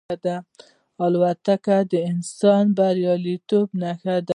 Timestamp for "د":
1.91-1.93